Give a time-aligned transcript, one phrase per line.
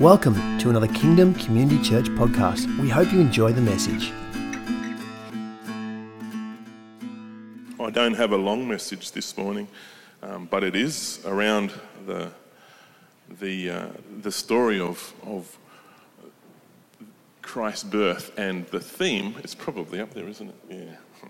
[0.00, 2.66] Welcome to another Kingdom Community Church podcast.
[2.78, 4.12] We hope you enjoy the message.
[7.80, 9.66] I don't have a long message this morning,
[10.22, 11.72] um, but it is around
[12.04, 12.30] the
[13.40, 13.86] the uh,
[14.20, 15.56] the story of of
[17.40, 19.34] Christ's birth and the theme.
[19.42, 20.56] It's probably up there, isn't it?
[20.68, 21.28] Yeah,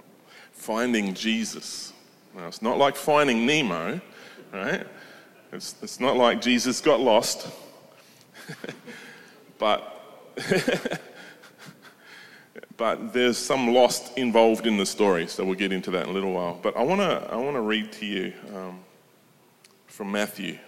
[0.50, 1.92] finding Jesus.
[2.34, 4.00] Now it's not like finding Nemo,
[4.52, 4.84] right?
[5.52, 7.48] It's it's not like Jesus got lost,
[9.58, 9.92] but.
[12.76, 16.12] but there's some lost involved in the story, so we'll get into that in a
[16.12, 16.58] little while.
[16.62, 18.80] But I want to I want to read to you um,
[19.86, 20.58] from Matthew,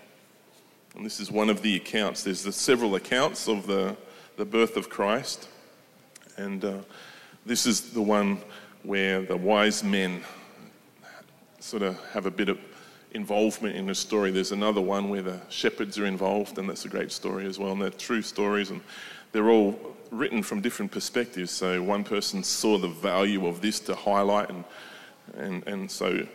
[0.97, 2.23] and this is one of the accounts.
[2.23, 3.97] There's the several accounts of the
[4.37, 5.49] the birth of Christ,
[6.37, 6.79] and uh,
[7.45, 8.39] this is the one
[8.83, 10.23] where the wise men
[11.61, 12.59] sort of have a bit of
[13.19, 14.31] involvement in the story.
[14.31, 17.73] There's another one where the shepherds are involved, and that's a great story as well.
[17.73, 18.81] And they're true stories, and
[19.33, 19.77] they're all
[20.13, 21.51] written from different perspectives.
[21.51, 24.65] So one person saw the value of this to highlight, and
[25.37, 26.27] and and so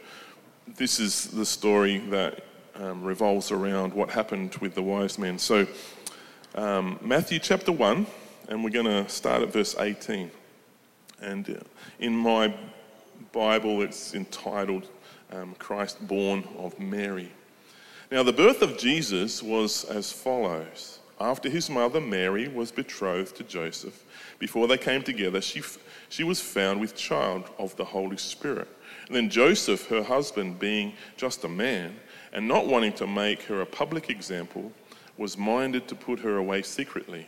[0.78, 2.44] this is the story that
[2.76, 5.40] um, revolves around what happened with the wise men.
[5.40, 5.66] So
[6.56, 8.06] um, Matthew chapter one,
[8.50, 10.30] and we're going to start at verse 18.
[11.22, 11.64] And
[12.00, 12.54] in my
[13.32, 14.88] Bible, it's entitled
[15.34, 17.32] um, Christ born of Mary.
[18.12, 21.00] Now, the birth of Jesus was as follows.
[21.20, 24.04] After his mother Mary was betrothed to Joseph,
[24.40, 25.62] before they came together, she,
[26.10, 28.68] she was found with child of the Holy Spirit.
[29.08, 31.96] And then Joseph, her husband, being just a man,
[32.34, 34.72] and not wanting to make her a public example,
[35.18, 37.28] was minded to put her away secretly.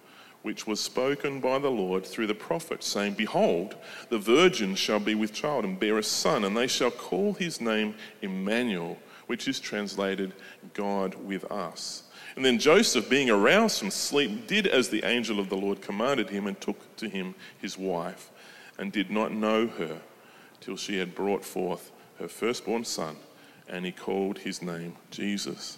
[0.41, 3.75] which was spoken by the Lord through the prophet, saying, Behold,
[4.09, 7.61] the virgin shall be with child and bear a son, and they shall call his
[7.61, 8.97] name Emmanuel,
[9.27, 10.33] which is translated
[10.73, 12.03] God with us.
[12.35, 16.29] And then Joseph, being aroused from sleep, did as the angel of the Lord commanded
[16.29, 18.31] him, and took to him his wife,
[18.79, 20.01] and did not know her
[20.59, 23.17] till she had brought forth her firstborn son,
[23.67, 25.77] and he called his name Jesus.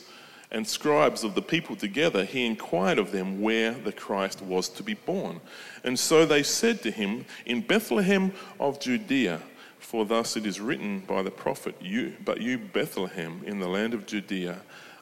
[0.51, 4.83] and scribes of the people together, he inquired of them where the Christ was to
[4.83, 5.39] be born.
[5.83, 9.41] And so they said to him, In Bethlehem of Judea,
[9.79, 13.93] for thus it is written by the prophet, you, But you, Bethlehem, in the land
[13.93, 14.59] of Judea,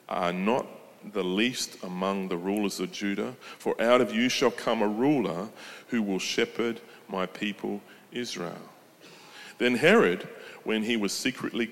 [0.08, 0.68] are not
[1.14, 5.50] the least among the rulers of Judah, for out of you shall come a ruler
[5.88, 7.82] who will shepherd my people
[8.12, 8.58] Israel.
[9.58, 10.28] Then Herod,
[10.64, 11.72] when he was secretly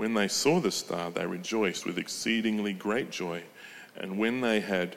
[0.00, 3.42] When they saw the star, they rejoiced with exceedingly great joy.
[3.94, 4.96] And when they had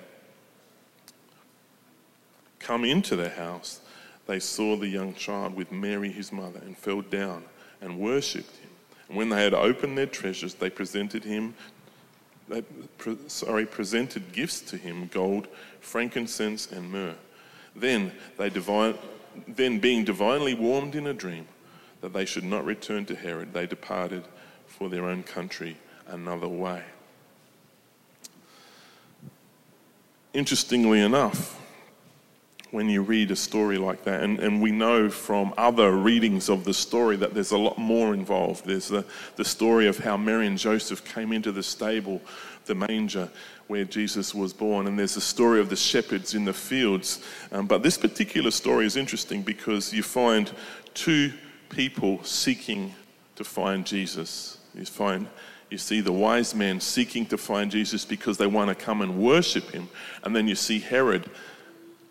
[2.59, 3.81] come into the house,
[4.27, 7.43] they saw the young child with Mary his mother and fell down
[7.81, 8.69] and worshipped him.
[9.09, 11.53] And when they had opened their treasures, they presented him,
[12.47, 12.63] they,
[13.27, 15.49] sorry, presented gifts to him gold,
[15.81, 17.15] frankincense, and myrrh.
[17.75, 18.97] Then they divine,
[19.49, 21.45] then being divinely warned in a dream
[21.99, 24.23] that they should not return to Herod, they departed
[24.77, 25.77] for their own country
[26.07, 26.83] another way.
[30.33, 31.59] Interestingly enough,
[32.71, 36.63] when you read a story like that, and, and we know from other readings of
[36.63, 38.65] the story that there's a lot more involved.
[38.65, 39.05] There's the,
[39.35, 42.19] the story of how Mary and Joseph came into the stable,
[42.65, 43.29] the manger,
[43.67, 47.23] where Jesus was born, and there's the story of the shepherds in the fields.
[47.51, 50.51] Um, but this particular story is interesting because you find
[50.95, 51.31] two
[51.69, 52.95] people seeking
[53.35, 54.57] to find Jesus.
[54.73, 55.27] You find
[55.69, 59.17] you see the wise men seeking to find Jesus because they want to come and
[59.17, 59.89] worship him.
[60.23, 61.27] And then you see Herod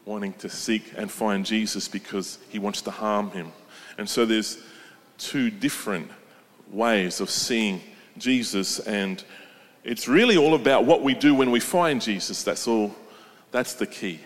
[0.04, 3.52] wanting to seek and find Jesus because he wants to harm him.
[3.98, 4.58] And so there's
[5.16, 6.10] two different
[6.72, 7.80] ways of seeing
[8.18, 9.22] Jesus and
[9.84, 12.42] it's really all about what we do when we find Jesus.
[12.42, 12.94] That's all.
[13.50, 14.20] That's the key.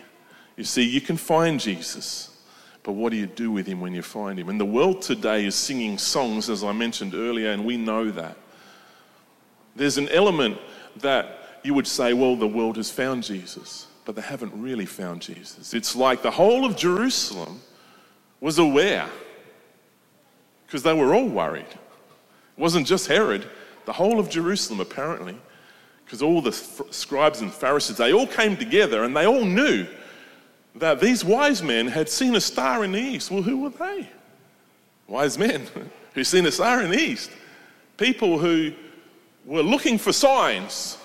[0.55, 2.36] You see, you can find Jesus,
[2.87, 4.47] but what do you do with him when you find him?
[4.47, 8.37] And the world today is singing songs, as I mentioned earlier, and we know that.
[9.75, 10.57] There's an element
[11.01, 15.21] that you would say, well, the world has found Jesus, but they haven't really found
[15.21, 15.73] Jesus.
[15.73, 17.59] It's like the whole of Jerusalem
[18.39, 19.09] was aware
[20.65, 21.67] because they were all worried.
[21.67, 23.49] It wasn't just Herod,
[23.83, 25.37] the whole of Jerusalem, apparently,
[26.05, 29.85] because all the scribes and Pharisees, they all came together and they all knew
[30.79, 33.31] that these wise men had seen a star in the east.
[33.31, 34.09] Well, who were they?
[35.07, 35.67] Wise men
[36.13, 37.31] who seen a star in the east.
[37.97, 38.73] People who
[39.45, 40.97] were looking for signs,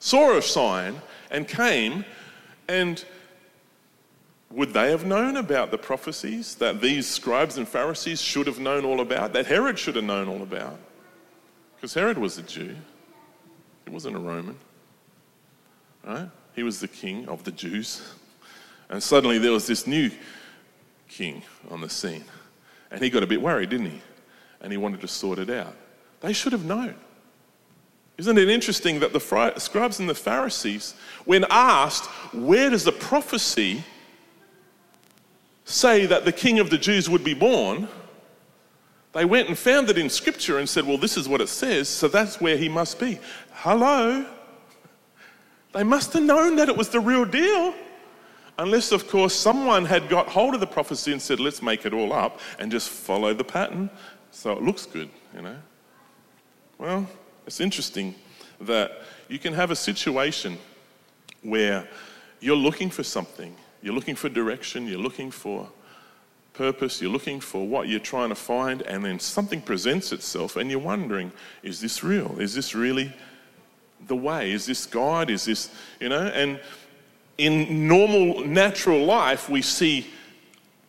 [0.00, 1.00] saw a sign,
[1.30, 2.04] and came
[2.68, 3.04] and
[4.50, 8.84] would they have known about the prophecies that these scribes and Pharisees should have known
[8.84, 10.78] all about, that Herod should have known all about?
[11.76, 12.74] Because Herod was a Jew,
[13.84, 14.56] he wasn't a Roman.
[16.04, 16.30] Right?
[16.54, 18.14] He was the king of the Jews.
[18.90, 20.10] And suddenly there was this new
[21.08, 22.24] king on the scene.
[22.90, 24.00] And he got a bit worried, didn't he?
[24.60, 25.74] And he wanted to sort it out.
[26.20, 26.94] They should have known.
[28.16, 30.94] Isn't it interesting that the scribes and the Pharisees,
[31.24, 33.84] when asked, where does the prophecy
[35.64, 37.86] say that the king of the Jews would be born,
[39.12, 41.88] they went and found it in scripture and said, Well, this is what it says,
[41.88, 43.20] so that's where he must be.
[43.52, 44.26] Hello?
[45.72, 47.74] They must have known that it was the real deal.
[48.58, 51.92] Unless, of course, someone had got hold of the prophecy and said, Let's make it
[51.92, 53.88] all up and just follow the pattern
[54.30, 55.56] so it looks good, you know.
[56.76, 57.08] Well,
[57.46, 58.14] it's interesting
[58.60, 60.58] that you can have a situation
[61.42, 61.88] where
[62.40, 65.68] you're looking for something you're looking for direction, you're looking for
[66.52, 70.70] purpose, you're looking for what you're trying to find, and then something presents itself, and
[70.70, 71.30] you're wondering,
[71.62, 72.38] is this real?
[72.40, 73.12] Is this really
[74.06, 74.50] the way?
[74.50, 75.30] Is this God?
[75.30, 75.70] Is this,
[76.00, 76.26] you know?
[76.26, 76.60] And
[77.38, 80.06] in normal, natural life, we see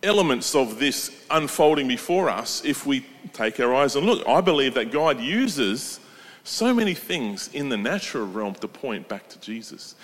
[0.03, 4.27] elements of this unfolding before us if we take our eyes and look.
[4.27, 5.99] I believe that God uses
[6.43, 9.95] so many things in the natural realm to point back to Jesus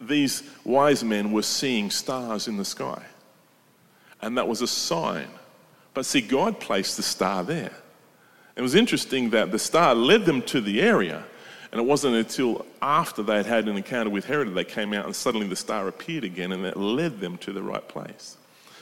[0.00, 3.02] these wise men were seeing stars in the sky.
[4.22, 5.28] And that was a sign.
[5.92, 7.72] But see, God placed the star there.
[8.56, 11.24] It was interesting that the star led them to the area.
[11.74, 14.92] And it wasn't until after they had had an encounter with Herod that they came
[14.92, 18.36] out and suddenly the star appeared again and that led them to the right place.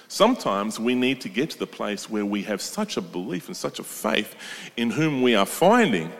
[0.08, 3.56] Sometimes we need to get to the place where we have such a belief and
[3.56, 4.36] such a faith
[4.76, 6.12] in whom we are finding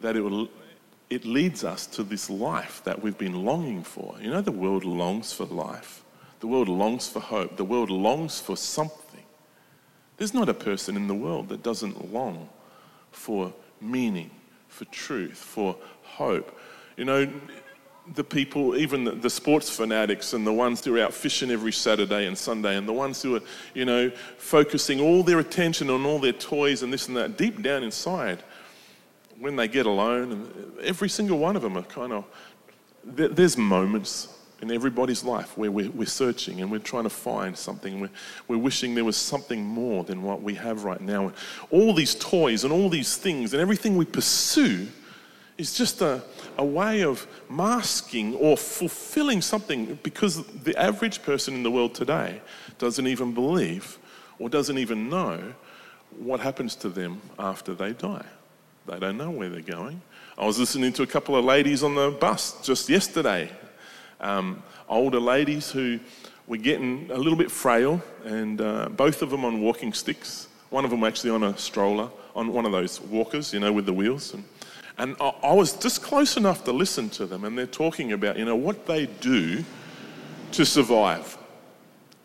[0.00, 0.48] that it will
[1.10, 4.14] it leads us to this life that we've been longing for.
[4.20, 6.04] You know, the world longs for life,
[6.38, 9.24] the world longs for hope, the world longs for something.
[10.18, 12.48] There's not a person in the world that doesn't long
[13.10, 14.30] for meaning,
[14.72, 16.58] for truth, for hope.
[16.96, 17.30] You know,
[18.14, 22.26] the people, even the, sports fanatics and the ones who are out fishing every Saturday
[22.26, 23.42] and Sunday, and the ones who are,
[23.74, 27.62] you know, focusing all their attention on all their toys and this and that, deep
[27.62, 28.42] down inside,
[29.38, 32.24] when they get alone, and every single one of them are kind of,
[33.04, 34.28] there's moments
[34.62, 38.00] in everybody's life where we're, we're, searching and we're trying to find something.
[38.00, 38.10] We're,
[38.46, 41.26] we're wishing there was something more than what we have right now.
[41.26, 41.34] And
[41.70, 44.86] all these toys and all these things and everything we pursue
[45.58, 46.22] is just a,
[46.58, 52.40] a way of masking or fulfilling something because the average person in the world today
[52.78, 53.98] doesn't even believe
[54.38, 55.54] or doesn't even know
[56.18, 58.26] what happens to them after they die.
[58.86, 60.02] They don't know where they're going.
[60.38, 63.50] I was listening to a couple of ladies on the bus just yesterday,
[64.22, 65.98] um, older ladies who
[66.46, 70.48] were getting a little bit frail, and uh, both of them on walking sticks.
[70.70, 73.86] One of them actually on a stroller, on one of those walkers, you know, with
[73.86, 74.32] the wheels.
[74.32, 74.44] And,
[74.98, 78.38] and I, I was just close enough to listen to them, and they're talking about,
[78.38, 79.64] you know, what they do
[80.52, 81.38] to survive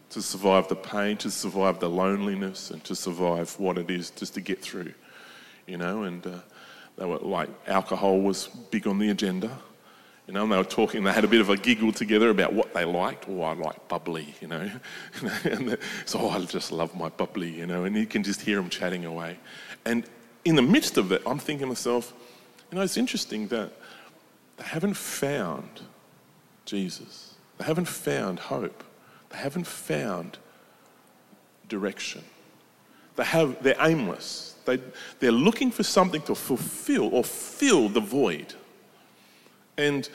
[0.10, 4.34] to survive the pain, to survive the loneliness, and to survive what it is just
[4.34, 4.94] to get through
[5.68, 6.40] you know, and uh,
[6.98, 9.52] they were like, alcohol was big on the agenda,
[10.28, 12.52] you know, and they were talking, they had a bit of a giggle together about
[12.52, 13.26] what they liked.
[13.30, 14.70] Oh, I like bubbly, you know.
[15.46, 18.58] and so, oh, I just love my bubbly, you know, and you can just hear
[18.58, 19.40] them chatting away.
[19.86, 20.04] And
[20.44, 22.14] in the midst of that, I'm thinking to myself,
[22.70, 23.72] you know, it's interesting that
[24.58, 25.82] they haven't found
[26.66, 27.36] Jesus.
[27.58, 28.84] They haven't found hope.
[29.30, 30.38] They haven't found
[31.70, 32.24] direction.
[33.16, 34.56] They have, they're aimless.
[34.66, 34.82] They,
[35.20, 38.54] they're looking for something to fulfill or fill the void.
[39.78, 40.10] And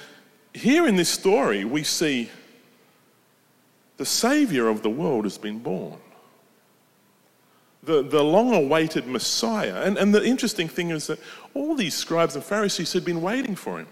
[0.54, 2.30] here in this story, we see
[3.96, 5.98] the Savior of the world has been born.
[7.84, 9.82] The, the long awaited Messiah.
[9.82, 11.18] And, and the interesting thing is that
[11.54, 13.88] all these scribes and Pharisees had been waiting for him.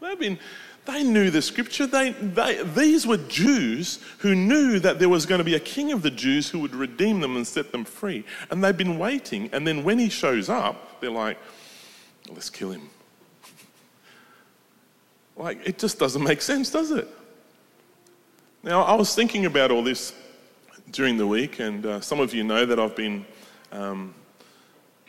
[0.00, 0.38] They've been,
[0.86, 1.86] they knew the scripture.
[1.86, 5.92] They, they, these were Jews who knew that there was going to be a king
[5.92, 8.24] of the Jews who would redeem them and set them free.
[8.50, 9.50] And they've been waiting.
[9.52, 11.38] And then when he shows up, they're like,
[12.28, 12.88] let's kill him.
[15.40, 17.08] Like, it just doesn't make sense, does it?
[18.62, 20.12] Now, I was thinking about all this
[20.90, 23.24] during the week, and uh, some of you know that I've been
[23.72, 24.14] um,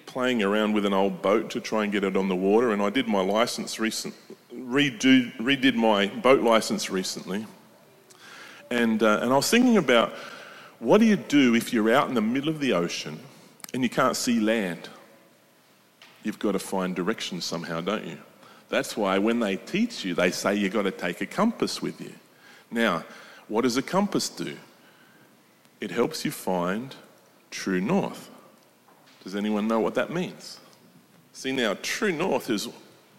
[0.05, 2.81] playing around with an old boat to try and get it on the water, and
[2.81, 4.13] I did my license recent,
[4.53, 7.45] redo, redid my boat license recently.
[8.69, 10.13] And, uh, and I was thinking about
[10.79, 13.19] what do you do if you're out in the middle of the ocean
[13.73, 14.87] and you can't see land?
[16.23, 18.17] You've got to find directions somehow, don't you?
[18.71, 21.99] That's why when they teach you, they say you've got to take a compass with
[21.99, 22.13] you.
[22.71, 23.03] Now,
[23.49, 24.57] what does a compass do?
[25.81, 26.95] It helps you find
[27.51, 28.29] true north.
[29.25, 30.61] Does anyone know what that means?
[31.33, 32.69] See, now, true north is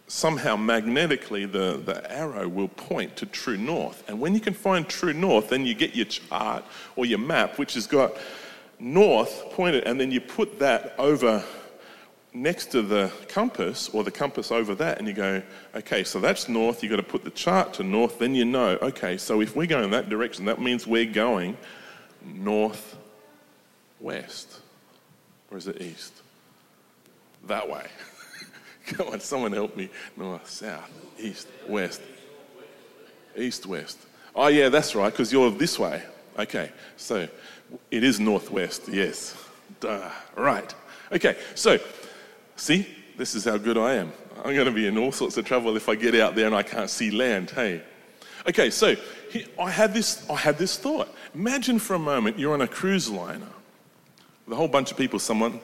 [0.07, 4.09] somehow magnetically the, the arrow will point to true north.
[4.09, 6.65] And when you can find true north, then you get your chart
[6.97, 8.17] or your map, which has got
[8.79, 11.45] north pointed, and then you put that over
[12.35, 15.43] next to the compass or the compass over that, and you go,
[15.75, 16.83] okay, so that's north.
[16.83, 19.67] You've got to put the chart to north, then you know, okay, so if we're
[19.67, 21.57] going that direction, that means we're going
[22.25, 22.97] north
[24.01, 24.61] west.
[25.51, 26.15] Or is it east?
[27.47, 27.87] That way.
[28.87, 29.91] Come on, someone help me.
[30.17, 32.01] North, south, east, west.
[33.37, 33.99] East, west.
[34.35, 36.03] Oh, yeah, that's right, because you're this way.
[36.39, 37.29] Okay, so
[37.91, 39.37] it is northwest, yes.
[39.81, 40.11] Duh.
[40.35, 40.75] Right.
[41.13, 41.79] Okay, so
[42.57, 44.13] see, this is how good I am.
[44.45, 46.55] I'm going to be in all sorts of trouble if I get out there and
[46.55, 47.51] I can't see land.
[47.51, 47.83] Hey.
[48.49, 48.97] Okay, so
[49.59, 51.15] I had this, I had this thought.
[51.35, 53.49] Imagine for a moment you're on a cruise liner.
[54.49, 55.61] The whole bunch of people, someone,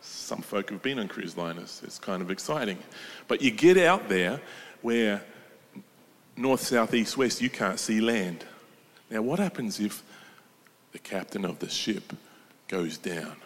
[0.00, 1.82] some folk have been on cruise liners.
[1.84, 2.78] It's kind of exciting.
[3.26, 4.40] But you get out there
[4.82, 5.22] where
[6.36, 8.44] north, south, east, west, you can't see land.
[9.10, 10.02] Now, what happens if
[10.92, 12.12] the captain of the ship
[12.68, 13.36] goes down?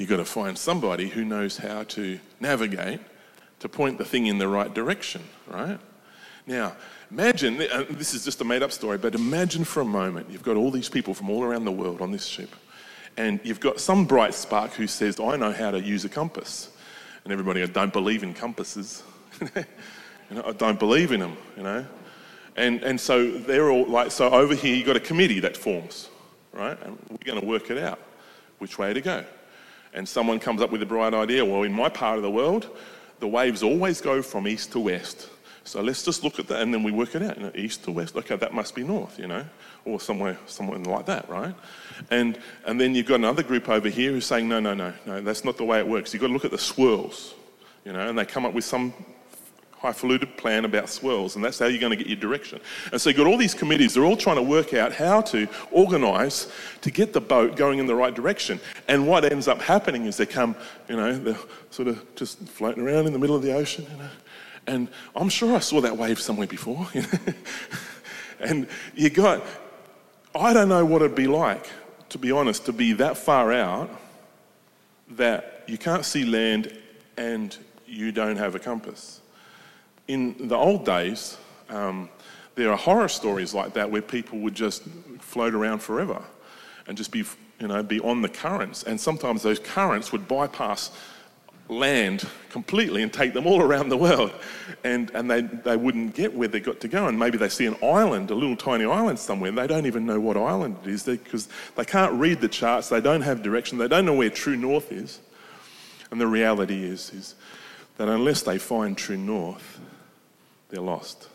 [0.00, 3.00] You've got to find somebody who knows how to navigate
[3.58, 5.78] to point the thing in the right direction, right?
[6.46, 6.74] Now,
[7.10, 10.42] imagine, uh, this is just a made up story, but imagine for a moment you've
[10.42, 12.48] got all these people from all around the world on this ship,
[13.18, 16.70] and you've got some bright spark who says, I know how to use a compass.
[17.24, 19.02] And everybody, I don't believe in compasses.
[19.40, 19.50] you
[20.30, 21.84] know, I don't believe in them, you know.
[22.56, 26.08] And, and so they're all like, so over here you've got a committee that forms,
[26.54, 26.80] right?
[26.84, 28.00] And we're going to work it out
[28.60, 29.26] which way to go.
[29.92, 31.44] And someone comes up with a bright idea.
[31.44, 32.68] Well, in my part of the world,
[33.18, 35.28] the waves always go from east to west.
[35.64, 37.36] So let's just look at that and then we work it out.
[37.36, 39.44] You know, east to west, okay, that must be north, you know,
[39.84, 41.54] or somewhere, somewhere like that, right?
[42.10, 45.20] And, and then you've got another group over here who's saying, no, no, no, no,
[45.20, 46.12] that's not the way it works.
[46.12, 47.34] You've got to look at the swirls,
[47.84, 48.94] you know, and they come up with some
[49.80, 52.60] highfalutin plan about swirls, and that's how you're going to get your direction.
[52.92, 55.48] And so you've got all these committees, they're all trying to work out how to
[55.70, 58.60] organise to get the boat going in the right direction.
[58.88, 60.54] And what ends up happening is they come,
[60.88, 61.38] you know, they're
[61.70, 64.10] sort of just floating around in the middle of the ocean, you know,
[64.66, 66.86] and I'm sure I saw that wave somewhere before.
[68.40, 69.42] and you got,
[70.34, 71.68] I don't know what it'd be like,
[72.10, 73.90] to be honest, to be that far out
[75.12, 76.76] that you can't see land
[77.16, 77.56] and
[77.86, 79.19] you don't have a compass.
[80.10, 81.38] In the old days,
[81.68, 82.08] um,
[82.56, 84.82] there are horror stories like that where people would just
[85.20, 86.20] float around forever
[86.88, 87.22] and just be,
[87.60, 88.82] you know, be on the currents.
[88.82, 90.90] And sometimes those currents would bypass
[91.68, 94.32] land completely and take them all around the world.
[94.82, 97.06] And, and they, they wouldn't get where they got to go.
[97.06, 100.06] And maybe they see an island, a little tiny island somewhere, and they don't even
[100.06, 103.78] know what island it is because they can't read the charts, they don't have direction,
[103.78, 105.20] they don't know where true north is.
[106.10, 107.36] And the reality is, is
[107.96, 109.78] that unless they find true north,
[110.70, 111.28] they're lost.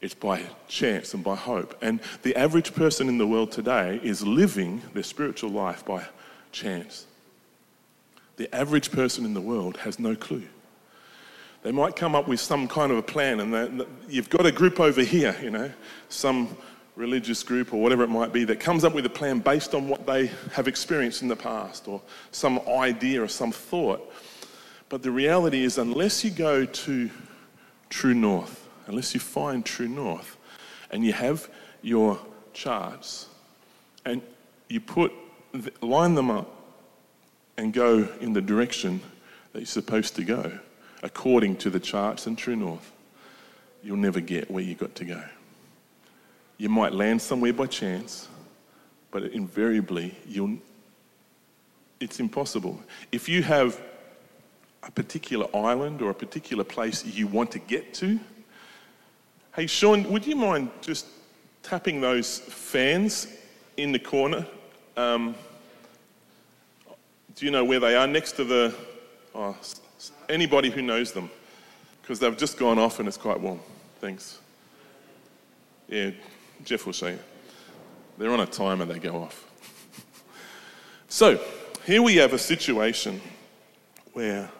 [0.00, 1.76] It's by chance and by hope.
[1.80, 6.04] And the average person in the world today is living their spiritual life by
[6.52, 7.06] chance.
[8.36, 10.44] The average person in the world has no clue.
[11.62, 14.78] They might come up with some kind of a plan, and you've got a group
[14.78, 15.72] over here, you know,
[16.08, 16.56] some
[16.94, 19.88] religious group or whatever it might be, that comes up with a plan based on
[19.88, 24.12] what they have experienced in the past or some idea or some thought.
[24.88, 27.10] But the reality is, unless you go to
[27.90, 30.36] true north, unless you find true north,
[30.90, 31.48] and you have
[31.82, 32.18] your
[32.52, 33.28] charts,
[34.04, 34.22] and
[34.68, 35.12] you put,
[35.80, 36.50] line them up
[37.56, 39.00] and go in the direction
[39.52, 40.58] that you're supposed to go,
[41.02, 42.92] according to the charts and true north,
[43.82, 45.22] you'll never get where you've got to go.
[46.58, 48.28] You might land somewhere by chance,
[49.10, 50.58] but invariably you'll
[51.98, 52.78] it's impossible.
[53.10, 53.80] If you have
[54.86, 58.18] a particular island or a particular place you want to get to,
[59.54, 61.06] hey Sean, would you mind just
[61.62, 63.26] tapping those fans
[63.76, 64.46] in the corner?
[64.96, 65.34] Um,
[67.34, 68.06] do you know where they are?
[68.06, 68.74] Next to the
[69.34, 69.56] oh,
[70.28, 71.30] anybody who knows them,
[72.00, 73.60] because they've just gone off and it's quite warm.
[74.00, 74.38] Thanks.
[75.88, 76.10] Yeah,
[76.64, 77.18] Jeff will show you.
[78.18, 79.44] They're on a timer, they go off.
[81.08, 81.38] so,
[81.84, 83.20] here we have a situation
[84.12, 84.50] where,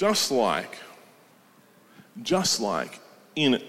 [0.00, 0.78] just like,
[2.22, 3.00] just like
[3.36, 3.62] in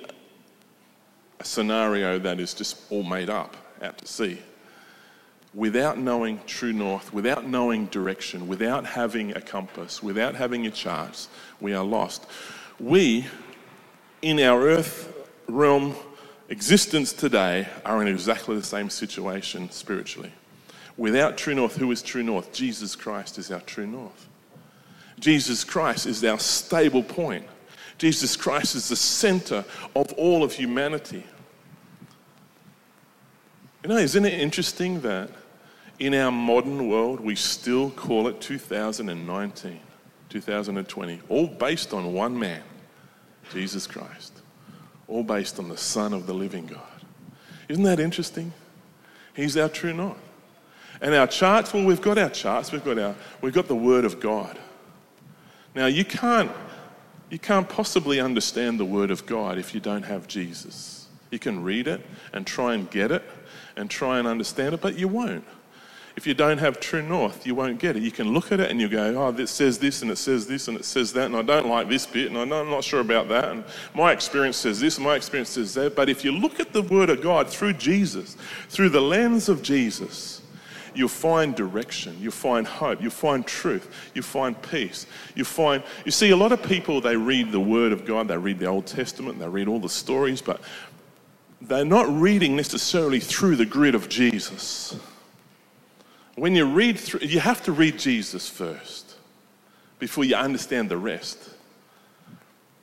[1.41, 4.39] a scenario that is just all made up out to sea,
[5.53, 11.27] without knowing true north, without knowing direction, without having a compass, without having a chart,
[11.59, 12.25] we are lost.
[12.79, 13.27] We,
[14.21, 15.13] in our earth
[15.49, 15.95] realm
[16.47, 20.31] existence today, are in exactly the same situation spiritually.
[20.95, 22.53] Without true north, who is true north?
[22.53, 24.29] Jesus Christ is our true north.
[25.21, 27.45] Jesus Christ is our stable point.
[27.99, 29.63] Jesus Christ is the center
[29.95, 31.23] of all of humanity.
[33.83, 35.29] You know, isn't it interesting that
[35.99, 39.79] in our modern world we still call it 2019,
[40.29, 42.63] 2020, all based on one man,
[43.53, 44.41] Jesus Christ,
[45.07, 46.81] all based on the Son of the living God.
[47.69, 48.51] Isn't that interesting?
[49.35, 50.17] He's our true north.
[51.01, 54.05] And our charts, well, we've got our charts, we've got, our, we've got the Word
[54.05, 54.57] of God.
[55.73, 56.51] Now, you can't,
[57.29, 61.07] you can't possibly understand the Word of God if you don't have Jesus.
[61.29, 63.23] You can read it and try and get it
[63.75, 65.45] and try and understand it, but you won't.
[66.17, 68.03] If you don't have true north, you won't get it.
[68.03, 70.45] You can look at it and you go, oh, this says this and it says
[70.45, 72.99] this and it says that, and I don't like this bit, and I'm not sure
[72.99, 73.63] about that, and
[73.95, 75.95] my experience says this, and my experience says that.
[75.95, 78.35] But if you look at the Word of God through Jesus,
[78.67, 80.40] through the lens of Jesus,
[80.93, 85.05] you'll find direction, you'll find hope, you'll find truth, you'll find peace.
[85.35, 88.37] You find, you see, a lot of people, they read the Word of God, they
[88.37, 90.61] read the Old Testament, they read all the stories, but
[91.61, 94.95] they're not reading necessarily through the grid of Jesus.
[96.35, 99.15] When you read through, you have to read Jesus first
[99.99, 101.49] before you understand the rest.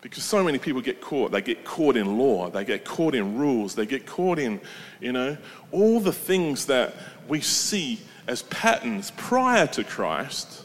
[0.01, 1.33] Because so many people get caught.
[1.33, 4.61] They get caught in law, they get caught in rules, they get caught in,
[5.01, 5.37] you know,
[5.73, 6.94] all the things that
[7.29, 10.64] we see as patterns prior to Christ.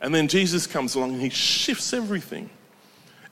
[0.00, 2.50] And then Jesus comes along and he shifts everything.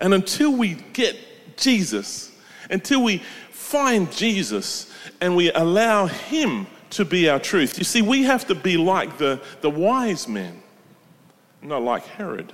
[0.01, 1.17] And until we get
[1.57, 2.33] Jesus,
[2.71, 3.19] until we
[3.51, 8.55] find Jesus and we allow him to be our truth, you see, we have to
[8.55, 10.63] be like the, the wise men,
[11.63, 12.53] not like Herod.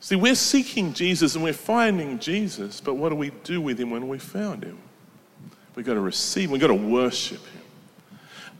[0.00, 3.90] See, we're seeking Jesus and we're finding Jesus, but what do we do with him
[3.90, 4.78] when we found him?
[5.74, 7.63] We've got to receive, we've got to worship him.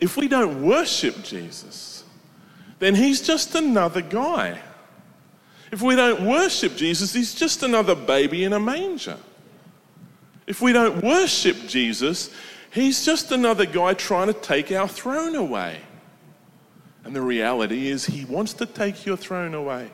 [0.00, 2.04] If we don't worship Jesus,
[2.78, 4.60] then he's just another guy.
[5.70, 9.16] If we don't worship Jesus, he's just another baby in a manger.
[10.46, 12.30] If we don't worship Jesus,
[12.70, 15.80] he's just another guy trying to take our throne away.
[17.04, 19.90] And the reality is, he wants to take your throne away.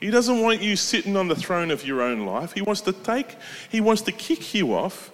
[0.00, 2.52] He doesn't want you sitting on the throne of your own life.
[2.52, 3.36] He wants to take,
[3.70, 5.10] he wants to kick you off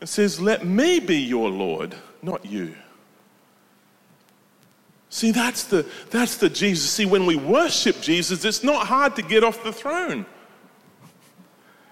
[0.00, 2.74] and says, Let me be your Lord, not you.
[5.16, 6.90] See, that's the, that's the Jesus.
[6.90, 10.26] See, when we worship Jesus, it's not hard to get off the throne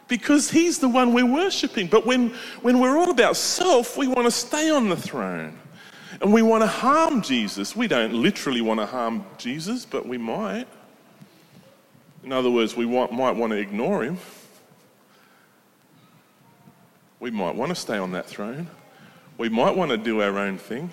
[0.08, 1.86] because he's the one we're worshiping.
[1.86, 5.58] But when, when we're all about self, we want to stay on the throne
[6.20, 7.74] and we want to harm Jesus.
[7.74, 10.66] We don't literally want to harm Jesus, but we might.
[12.24, 14.18] In other words, we want, might want to ignore him.
[17.20, 18.68] We might want to stay on that throne.
[19.38, 20.92] We might want to do our own thing.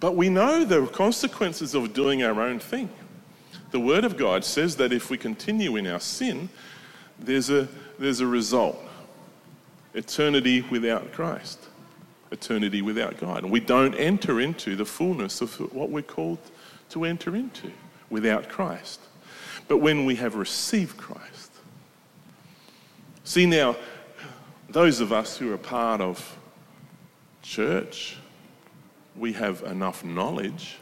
[0.00, 2.88] But we know the consequences of doing our own thing.
[3.70, 6.48] The Word of God says that if we continue in our sin,
[7.18, 8.78] there's a, there's a result
[9.94, 11.68] eternity without Christ,
[12.30, 13.42] eternity without God.
[13.42, 16.38] And we don't enter into the fullness of what we're called
[16.90, 17.70] to enter into
[18.08, 19.00] without Christ
[19.70, 21.52] but when we have received Christ.
[23.22, 23.76] See now,
[24.68, 26.36] those of us who are part of
[27.40, 28.16] church,
[29.20, 30.78] we have enough knowledge.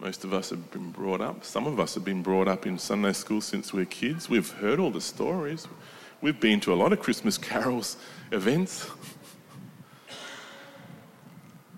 [0.00, 1.44] Most of us have been brought up.
[1.44, 4.30] Some of us have been brought up in Sunday school since we we're kids.
[4.30, 5.68] We've heard all the stories.
[6.22, 7.98] We've been to a lot of Christmas carols
[8.32, 8.88] events.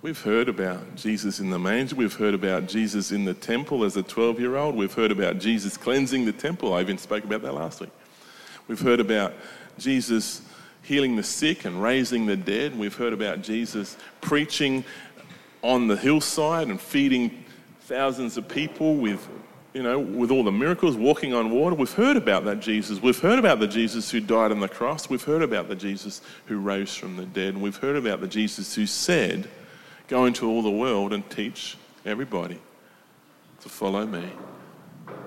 [0.00, 1.96] We've heard about Jesus in the manger.
[1.96, 4.76] We've heard about Jesus in the temple as a 12 year old.
[4.76, 6.72] We've heard about Jesus cleansing the temple.
[6.72, 7.90] I even spoke about that last week.
[8.68, 9.34] We've heard about
[9.76, 10.42] Jesus
[10.82, 12.78] healing the sick and raising the dead.
[12.78, 14.84] We've heard about Jesus preaching
[15.62, 17.44] on the hillside and feeding
[17.82, 19.28] thousands of people with,
[19.74, 21.76] you know, with all the miracles, walking on water.
[21.76, 23.00] We've heard about that Jesus.
[23.00, 25.08] We've heard about the Jesus who died on the cross.
[25.08, 27.56] We've heard about the Jesus who rose from the dead.
[27.56, 29.48] We've heard about the Jesus who said,
[30.08, 32.58] Go into all the world and teach everybody
[33.60, 34.28] to follow me.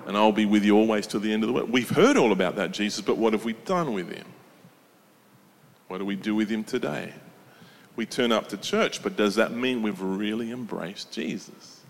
[0.06, 1.72] And I'll be with you always to the end of the world.
[1.72, 4.26] We've heard all about that Jesus, but what have we done with him?
[5.88, 7.14] What do we do with him today?
[7.96, 11.82] We turn up to church, but does that mean we've really embraced Jesus?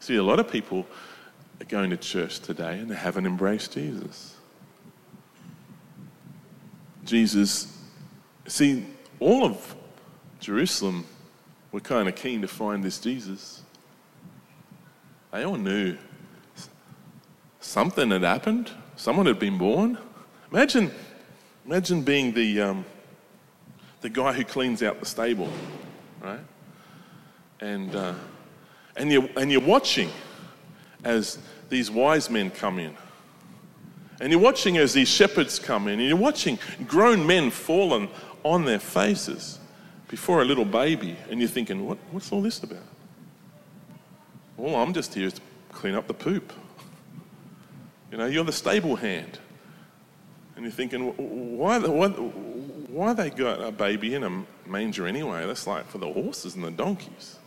[0.00, 0.86] See, a lot of people
[1.60, 4.36] are going to church today and they haven't embraced Jesus.
[7.04, 7.76] Jesus,
[8.46, 8.84] see,
[9.20, 9.74] all of
[10.40, 11.06] Jerusalem
[11.72, 13.62] were kind of keen to find this Jesus.
[15.32, 15.96] They all knew
[17.60, 19.98] something had happened, someone had been born.
[20.52, 20.90] Imagine,
[21.66, 22.84] imagine being the, um,
[24.00, 25.50] the guy who cleans out the stable,
[26.22, 26.40] right?
[27.60, 28.14] And, uh,
[28.96, 30.10] and, you're, and you're watching
[31.02, 32.96] as these wise men come in.
[34.20, 38.08] And you're watching as these shepherds come in, and you're watching grown men fallen
[38.44, 39.58] on their faces
[40.08, 42.78] before a little baby, and you're thinking, what, what's all this about?
[44.56, 45.40] Well, I'm just here to
[45.72, 46.52] clean up the poop.
[48.12, 49.40] You know, you're the stable hand.
[50.56, 51.12] And you're thinking,
[51.58, 55.46] why, why, why they got a baby in a manger anyway?
[55.46, 57.38] That's like for the horses and the donkeys.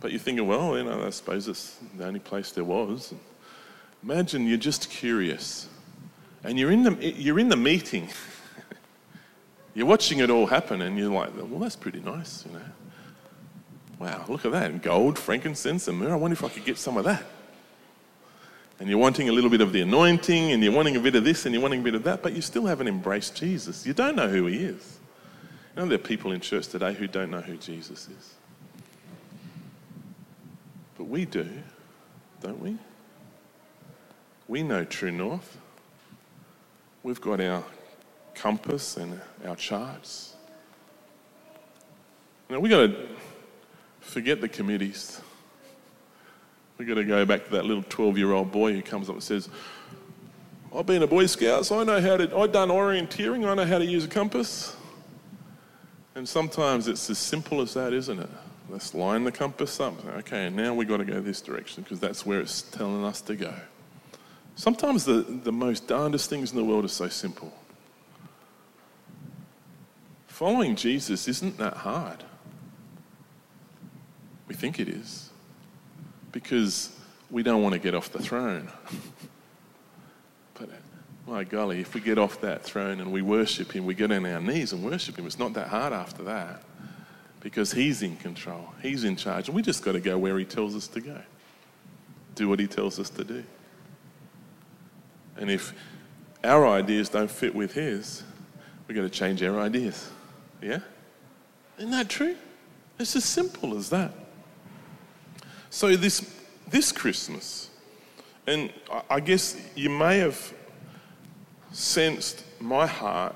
[0.00, 3.14] But you're thinking, well, you know, I suppose it's the only place there was.
[4.02, 5.68] Imagine you're just curious.
[6.42, 8.08] And you're in the, you're in the meeting.
[9.74, 12.64] You're watching it all happen and you're like, well, that's pretty nice, you know.
[13.98, 14.82] Wow, look at that.
[14.82, 16.12] Gold, frankincense, and myrrh.
[16.12, 17.22] I wonder if I could get some of that.
[18.80, 21.24] And you're wanting a little bit of the anointing, and you're wanting a bit of
[21.24, 23.86] this, and you're wanting a bit of that, but you still haven't embraced Jesus.
[23.86, 24.98] You don't know who he is.
[25.74, 28.34] You know, there are people in church today who don't know who Jesus is.
[30.98, 31.48] But we do,
[32.40, 32.76] don't we?
[34.48, 35.58] We know true north.
[37.02, 37.64] We've got our
[38.34, 40.34] compass and our charts.
[42.48, 43.08] Now we got to
[44.00, 45.20] forget the committees.
[46.78, 49.16] We got to go back to that little 12 year old boy who comes up
[49.16, 49.48] and says,
[50.74, 53.66] I've been a Boy Scout, so I know how to, I've done orienteering, I know
[53.66, 54.74] how to use a compass.
[56.14, 58.28] And sometimes it's as simple as that, isn't it?
[58.68, 60.04] Let's line the compass up.
[60.18, 63.36] Okay, now we've got to go this direction because that's where it's telling us to
[63.36, 63.52] go.
[64.54, 67.52] Sometimes the, the most darndest things in the world are so simple.
[70.26, 72.24] Following Jesus isn't that hard.
[74.48, 75.31] We think it is
[76.32, 76.90] because
[77.30, 78.68] we don't want to get off the throne.
[80.54, 80.68] but
[81.26, 84.26] my golly, if we get off that throne and we worship Him, we get on
[84.26, 86.62] our knees and worship Him, it's not that hard after that
[87.40, 90.44] because He's in control, He's in charge, and we just got to go where He
[90.44, 91.20] tells us to go,
[92.34, 93.44] do what He tells us to do.
[95.36, 95.72] And if
[96.44, 98.22] our ideas don't fit with His,
[98.86, 100.10] we've got to change our ideas.
[100.60, 100.80] Yeah?
[101.78, 102.36] Isn't that true?
[102.98, 104.12] It's as simple as that.
[105.74, 106.30] So, this,
[106.68, 107.70] this Christmas,
[108.46, 108.70] and
[109.08, 110.52] I guess you may have
[111.72, 113.34] sensed my heart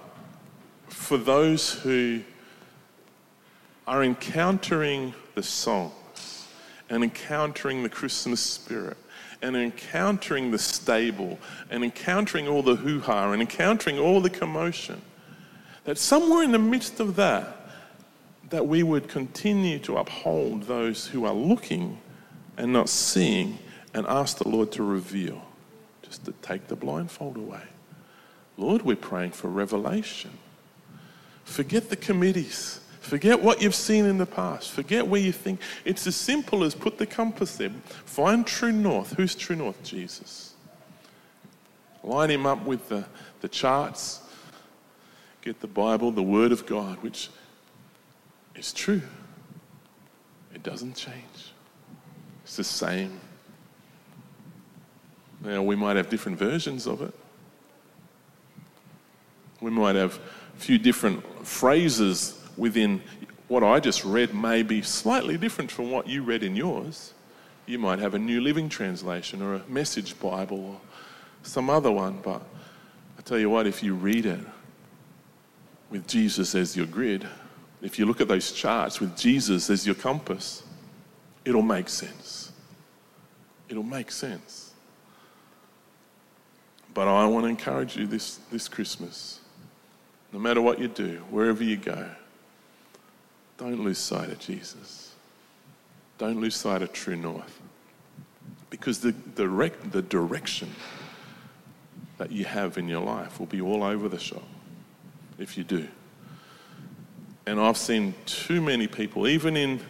[0.91, 2.21] for those who
[3.87, 6.47] are encountering the songs
[6.91, 8.99] and encountering the Christmas spirit
[9.41, 11.39] and encountering the stable
[11.71, 15.01] and encountering all the hoo ha and encountering all the commotion
[15.85, 17.71] that somewhere in the midst of that,
[18.51, 21.99] that we would continue to uphold those who are looking
[22.57, 23.59] and not seeing
[23.95, 25.43] and ask the Lord to reveal,
[26.03, 27.63] just to take the blindfold away.
[28.57, 30.31] Lord, we're praying for revelation.
[31.45, 32.81] Forget the committees.
[33.01, 34.71] Forget what you've seen in the past.
[34.71, 35.61] Forget where you think.
[35.85, 37.71] It's as simple as put the compass there.
[38.05, 39.13] Find true north.
[39.13, 39.81] Who's true north?
[39.83, 40.55] Jesus.
[42.03, 43.05] Line him up with the,
[43.41, 44.21] the charts
[45.47, 47.31] get the Bible, the Word of God, which
[48.57, 49.03] is true.
[50.53, 51.36] It doesn't change,
[52.47, 53.19] it's the same.
[55.41, 57.13] Now, we might have different versions of it.
[59.61, 60.21] We might have
[60.57, 63.03] a few different phrases within
[63.49, 67.15] what I just read, may be slightly different from what you read in yours.
[67.67, 70.81] You might have a New Living Translation or a Message Bible or
[71.43, 72.43] some other one, but
[73.19, 74.41] I tell you what, if you read it
[75.91, 77.27] with Jesus as your grid,
[77.83, 80.63] if you look at those charts with Jesus as your compass,
[81.47, 82.53] it'll make sense.
[83.69, 84.73] It'll make sense.
[86.93, 89.41] But I want to encourage you this, this Christmas,
[90.33, 92.11] no matter what you do, wherever you go,
[93.59, 95.15] don't lose sight of Jesus.
[96.19, 97.61] Don't lose sight of true north.
[98.69, 100.71] Because the, the, the direction
[102.19, 104.43] that you have in your life will be all over the shop
[105.39, 105.87] if you do.
[107.47, 109.81] And I've seen too many people, even in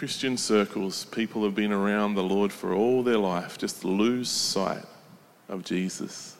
[0.00, 4.86] Christian circles, people have been around the Lord for all their life, just lose sight
[5.46, 6.38] of Jesus.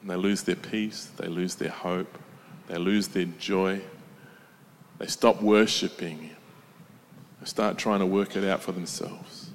[0.00, 2.18] And they lose their peace, they lose their hope,
[2.68, 3.82] they lose their joy,
[4.98, 6.30] they stop worshipping
[7.40, 9.50] they start trying to work it out for themselves.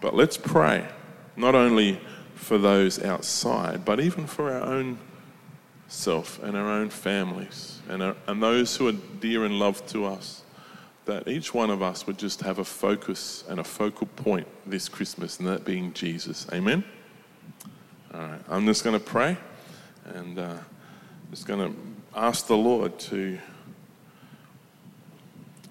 [0.00, 0.88] But let's pray,
[1.36, 2.00] not only
[2.34, 4.98] for those outside, but even for our own
[5.88, 10.06] self and our own families and, our, and those who are dear and loved to
[10.06, 10.44] us,
[11.10, 14.88] that each one of us would just have a focus and a focal point this
[14.88, 16.46] Christmas, and that being Jesus.
[16.52, 16.84] Amen?
[18.14, 19.36] All right, I'm just going to pray
[20.14, 20.54] and uh,
[21.32, 21.80] just going to
[22.14, 23.40] ask the Lord to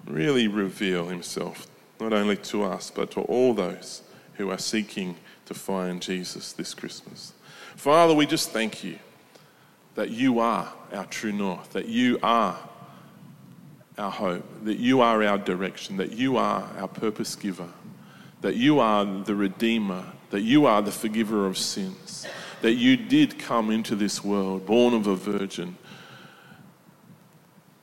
[0.06, 1.66] really reveal Himself,
[1.98, 4.02] not only to us, but to all those
[4.34, 7.32] who are seeking to find Jesus this Christmas.
[7.76, 8.98] Father, we just thank you
[9.94, 12.58] that you are our true north, that you are
[14.00, 17.68] our hope, that you are our direction, that you are our purpose giver,
[18.40, 22.26] that you are the Redeemer, that you are the forgiver of sins,
[22.62, 25.76] that you did come into this world, born of a virgin,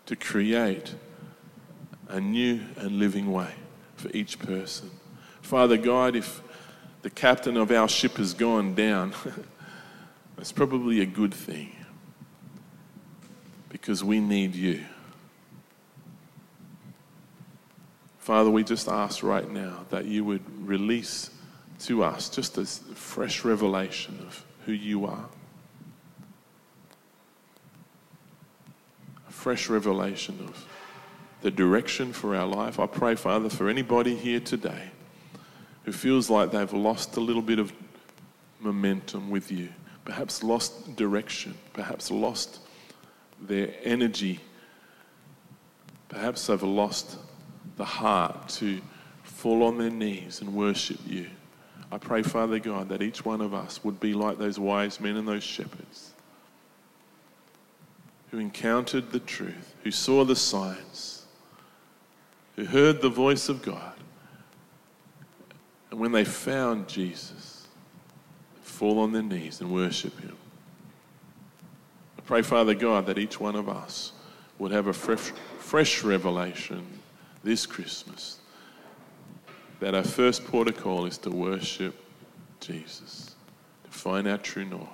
[0.07, 0.95] to create
[2.09, 3.53] a new and living way
[3.95, 4.89] for each person.
[5.41, 6.41] Father God, if
[7.03, 9.13] the captain of our ship has gone down,
[10.35, 11.75] that's probably a good thing
[13.69, 14.83] because we need you.
[18.27, 21.29] Father, we just ask right now that you would release
[21.79, 25.23] to us just a fresh revelation of who you are.
[29.29, 30.65] A fresh revelation of
[31.39, 32.81] the direction for our life.
[32.81, 34.89] I pray, Father, for anybody here today
[35.85, 37.71] who feels like they've lost a little bit of
[38.59, 39.69] momentum with you,
[40.03, 42.59] perhaps lost direction, perhaps lost
[43.39, 44.41] their energy.
[46.09, 47.19] Perhaps they've lost
[47.77, 48.81] the heart to
[49.23, 51.27] fall on their knees and worship you.
[51.91, 55.15] I pray, Father God, that each one of us would be like those wise men
[55.15, 56.13] and those shepherds
[58.31, 61.25] who encountered the truth, who saw the signs,
[62.55, 63.93] who heard the voice of God.
[65.91, 67.67] And when they found Jesus,
[68.61, 70.35] fall on their knees and worship him.
[72.17, 74.11] I pray, Father God, that each one of us
[74.59, 76.96] would have a fresh, fresh revelation
[77.47, 78.37] this Christmas
[79.79, 81.95] that our first protocol is to worship
[82.59, 83.37] Jesus,
[83.85, 84.89] to find our true north.